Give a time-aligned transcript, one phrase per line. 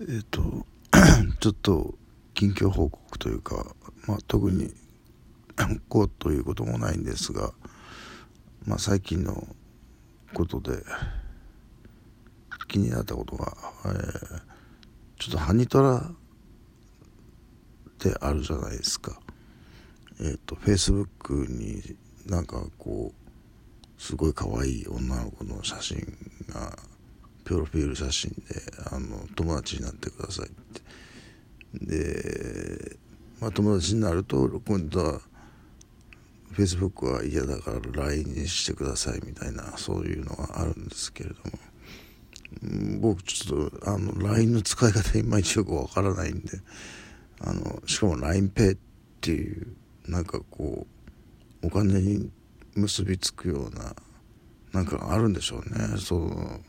[0.00, 0.66] えっ、と
[1.40, 1.94] ちょっと
[2.32, 3.74] 近況報告というか、
[4.06, 4.72] まあ、特に
[5.90, 7.52] こうということもないんですが、
[8.64, 9.46] まあ、最近の
[10.32, 10.82] ことで
[12.66, 14.42] 気になったことが、えー、
[15.18, 16.12] ちょっとハニトラっ
[17.98, 19.20] てあるじゃないですか。
[20.20, 25.98] えっ、ー、とフェイスブックになんかこうすごい可愛い女の子の写真
[26.48, 26.78] が
[27.50, 28.62] プロフィール写真で
[28.92, 30.82] あの友達になってくださいって。
[31.84, 32.96] で、
[33.40, 35.20] まあ、友達になると今度は
[36.52, 41.58] フェイスブックは嫌だから LINE にしてくださいみたいなそういうのがあるんですけれども。
[43.00, 46.58] 僕ちょっとあの LINE の使い方いまいちよくわからないんで
[47.40, 48.78] あのしかも LINEPay っ
[49.20, 49.66] ていう
[50.06, 50.86] なんかこ
[51.62, 52.30] うお金に
[52.74, 53.94] 結びつくような
[54.72, 55.96] なんかあるんでしょうね。
[55.98, 56.60] その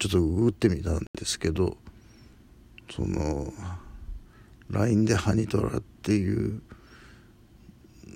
[0.00, 1.76] ちょっとググってみたんですけど
[2.90, 3.52] その
[4.70, 6.62] LINE でハニトラっていう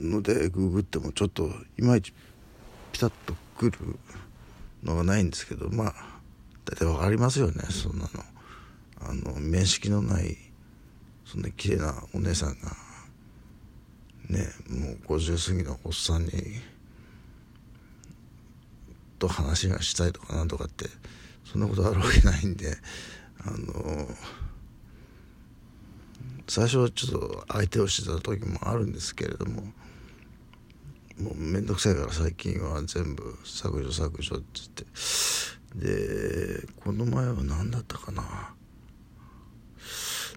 [0.00, 2.14] のでググってもちょっといまいち
[2.90, 3.78] ピタッとくる
[4.82, 5.94] のがないんですけどまあ
[6.64, 8.08] 大体分かりますよねそんなの。
[9.06, 10.38] あの面識のない
[11.26, 12.70] そんな綺麗なお姉さんが
[14.30, 16.30] ねもう50過ぎのおっさんに
[19.18, 20.86] と話がしたいとかなんとかって
[21.44, 22.76] そんなことあるわけないんで
[23.44, 24.08] あの
[26.46, 29.62] 最初はちょっと相手をしてた時もあるんですけれども
[31.18, 34.84] もう面倒くさいから最近は全部削除削除って言って。
[35.74, 38.54] でこの前は何だったかな。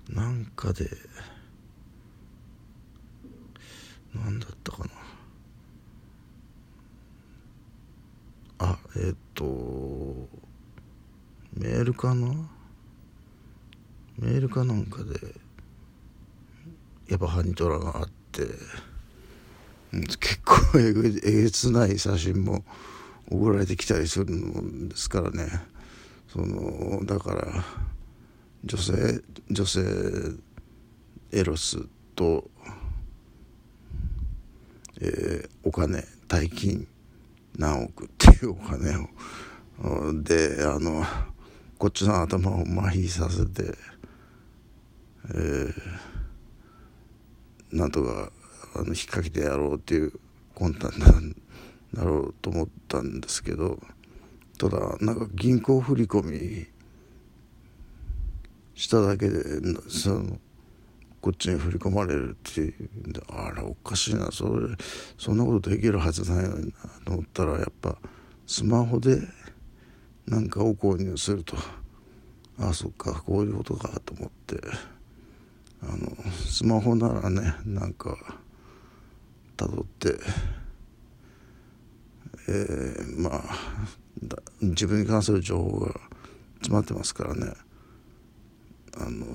[0.10, 0.90] なんかで
[4.16, 4.90] 何だったかな。
[8.60, 10.07] あえっ、ー、と
[11.58, 12.28] メールかな？
[14.20, 15.20] メールかなんかで
[17.08, 18.44] やっぱハニトラがあって
[19.92, 22.64] 結構えげえげつない写真も
[23.30, 25.48] 送られてきたりするんですからね。
[26.28, 27.64] そのだから
[28.64, 29.82] 女性女性
[31.32, 31.80] エロス
[32.16, 32.50] と、
[35.00, 36.88] えー、お金大金
[37.58, 39.08] 何億っていうお金を
[40.24, 41.06] であの
[41.78, 43.78] こっちの頭を麻痺させて、
[45.30, 45.74] えー、
[47.72, 48.32] なんとか
[48.76, 50.14] あの引っ掛けてやろうっていう
[50.56, 51.36] 魂胆
[51.94, 53.80] だろうと思ったんですけど
[54.58, 56.68] ただなんか銀行振り込み
[58.74, 59.44] しただけで
[59.88, 60.38] その
[61.22, 64.68] こっちに振り込まれるっていうであらおかしいなそれ
[65.18, 66.72] そんなことできるはずないのにな
[67.06, 67.98] と思ったらやっぱ
[68.46, 69.20] スマホで
[70.28, 71.56] なんかを購入すると。
[72.60, 74.60] ああそっかこういうことかと思って。
[75.84, 78.18] あのスマホならねなんか
[79.56, 80.18] たどって。
[82.50, 83.44] えー、まあ
[84.62, 85.94] 自分に関する情報が
[86.60, 87.54] 詰まってますからね。
[88.98, 89.26] あの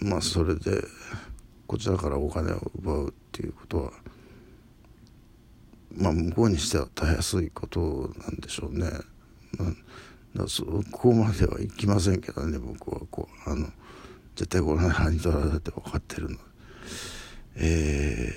[0.00, 0.82] まあそれで
[1.66, 3.92] こちらからお金を奪うっていうことは
[5.96, 8.90] まあ向こうにしてはたやすいことなんでしょうね。
[10.34, 13.68] だそこまではいきませんけどね僕はこうあの
[14.34, 16.36] 絶対このハニトラだって分かってるの
[17.58, 18.34] え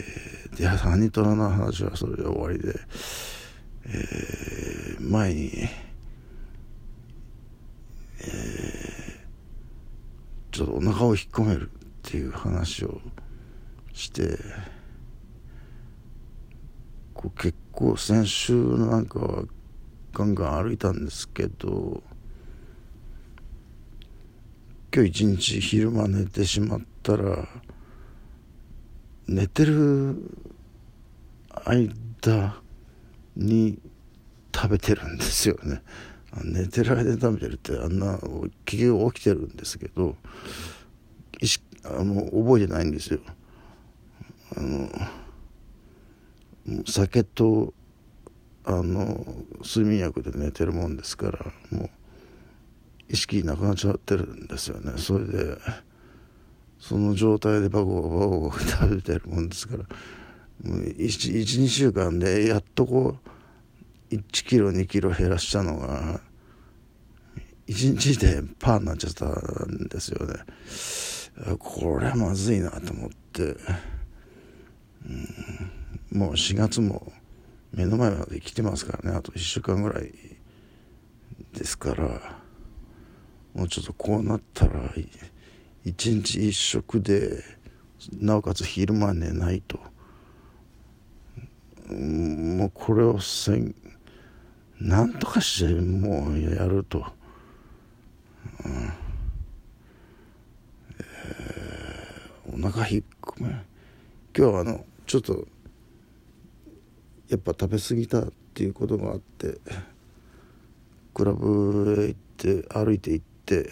[0.54, 2.74] ー、でハニトラの話はそれで終わりで、
[3.86, 5.52] えー、前に、
[8.22, 13.02] えー、ちょっとお腹を引っ込めるっていう話を
[13.92, 14.38] して
[17.20, 19.44] こう結構先週なんかは
[20.14, 22.02] ガンガン歩いたんですけど
[24.96, 27.46] 今日一日昼間寝てしまったら
[29.28, 30.16] 寝てる
[31.66, 32.56] 間
[33.36, 33.78] に
[34.56, 35.82] 食べてるんですよね。
[36.46, 38.18] 寝てる間に食べてるってあんな
[38.64, 40.16] 結局起きてるんですけど
[41.84, 43.20] あの覚えてないんですよ。
[44.56, 44.90] あの
[46.86, 47.74] 酒と
[48.66, 49.26] あの
[49.64, 51.90] 睡眠薬で寝てるもんですからもう
[53.10, 54.94] 意識なくなっちゃってるんですよね。
[54.98, 55.58] それで
[56.80, 59.84] その状態でバコバコバコ食べてるもんですから
[60.64, 63.18] 12週間でやっとこ
[64.12, 66.22] う1キロ2キロ減らしたのが
[67.68, 70.36] 1日でパーになっちゃったんですよね。
[71.60, 73.56] これはまずいなと思って、
[76.20, 77.14] もう4月も
[77.72, 79.18] 目の前まで来てますからね。
[79.18, 80.12] あと1週間ぐらい
[81.54, 82.40] ですから。
[83.54, 84.94] もうちょっとこうなったら
[85.86, 87.42] 一日一食で
[88.20, 89.80] なおかつ昼間寝ないと。
[91.90, 93.74] もうこれをせん
[94.78, 97.06] なんとかしてもうやると、
[98.66, 98.94] うん。
[101.00, 103.50] えー、お腹引っ込め。
[104.38, 105.48] 今日はあのちょっと
[107.30, 109.60] やっぱ食べ過ぎたっていうことがあって
[111.14, 113.70] クラブへ行って歩いて行って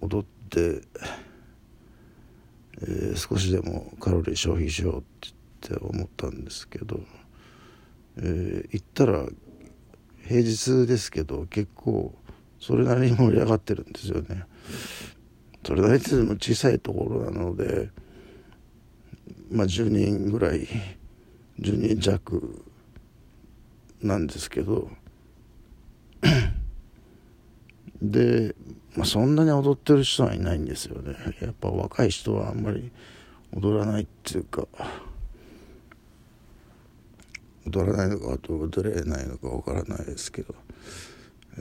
[0.00, 0.80] 踊って、
[2.82, 5.02] えー、少しでもカロリー消費しようっ
[5.60, 7.00] て思ったんですけど、
[8.16, 9.26] えー、行ったら
[10.26, 12.14] 平日ですけど結構
[12.58, 14.44] それなりに盛り上がってるんですよね。
[15.66, 17.90] それなりにも小さいところなので
[19.50, 20.66] まあ10人ぐらい
[21.60, 22.64] 10人弱
[24.02, 24.90] なんですけど
[28.00, 28.54] で、
[28.96, 31.14] まあ、そんなに踊ってる人はいないんですよね。
[31.40, 32.90] やっぱ若い人はあんまり
[33.54, 34.66] 踊らないっていうか
[37.66, 40.54] 踊らないのか踊れないのかわからないですけど、
[41.58, 41.60] え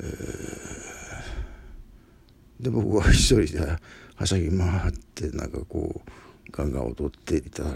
[2.62, 3.78] ー、で僕は一人で
[4.16, 7.70] はしゃぎ回ってなんかこうガンガン踊っていたら、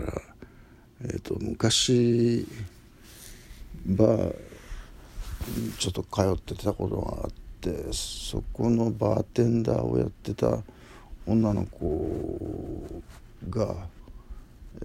[1.05, 2.47] えーと、昔
[3.85, 4.35] バー
[5.77, 6.21] ちょっと通
[6.53, 10.59] ってたことがあってそこのバーテンダーをやってた
[11.27, 13.01] 女の子
[13.49, 13.75] が、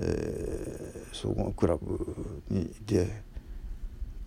[0.00, 3.22] えー、そこのクラブにいて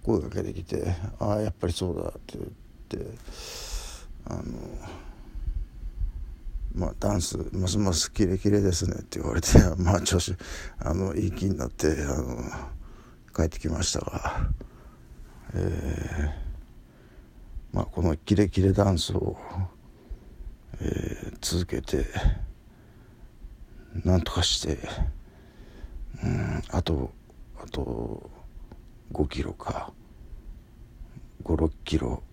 [0.03, 3.17] 声かけてきて「ああやっぱりそうだ」って言って
[4.25, 4.41] あの。
[6.73, 9.47] まあ、ダンスますますキレキレですねって言われて
[9.77, 10.35] まあ調子
[10.79, 12.43] あのいい気になってあの
[13.35, 14.49] 帰ってきましたが、
[15.53, 19.37] えー、まあ、このキレキレダンスを、
[20.79, 22.05] えー、続けて
[24.05, 24.79] なんとかして
[26.23, 27.11] うんあと
[27.61, 28.29] あと
[29.11, 29.91] 5キロか
[31.41, 32.23] 56キロ、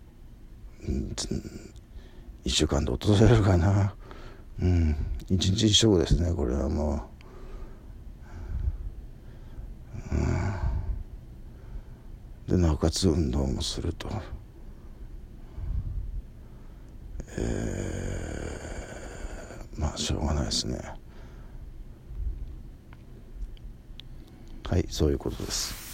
[0.82, 1.26] 1
[2.46, 3.94] 週間で落とせるかな。
[4.60, 4.96] うん。
[5.30, 7.08] 一日一食ですねこれはも
[10.10, 10.14] う、
[12.50, 14.08] うん、でなおかつ運動もすると。
[17.40, 20.80] えー、まあしょうがないですね。
[24.68, 25.87] はいそういうことです。